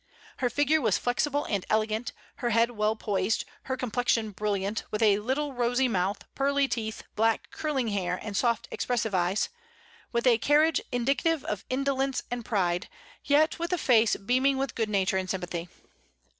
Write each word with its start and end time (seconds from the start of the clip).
Her 0.37 0.49
figure 0.49 0.81
was 0.81 0.97
flexible 0.97 1.45
and 1.45 1.63
elegant, 1.69 2.11
her 2.37 2.49
head 2.49 2.71
well 2.71 2.95
poised, 2.95 3.45
her 3.65 3.77
complexion 3.77 4.31
brilliant, 4.31 4.83
with 4.89 5.03
a 5.03 5.19
little 5.19 5.53
rosy 5.53 5.87
mouth, 5.87 6.23
pearly 6.33 6.67
teeth, 6.67 7.03
black 7.15 7.51
curling 7.51 7.89
hair, 7.89 8.19
and 8.19 8.35
soft 8.35 8.67
expressive 8.71 9.13
eyes, 9.13 9.49
with 10.11 10.25
a 10.25 10.39
carriage 10.39 10.81
indicative 10.91 11.43
of 11.45 11.65
indolence 11.69 12.23
and 12.31 12.43
pride, 12.43 12.89
yet 13.25 13.59
with 13.59 13.71
a 13.71 13.77
face 13.77 14.15
beaming 14.15 14.57
with 14.57 14.73
good 14.73 14.89
nature 14.89 15.17
and 15.17 15.29
sympathy. 15.29 15.69